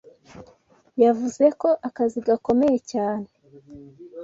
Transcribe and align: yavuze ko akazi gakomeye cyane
yavuze 1.03 1.43
ko 1.61 1.69
akazi 1.87 2.17
gakomeye 2.27 2.77
cyane 2.91 3.27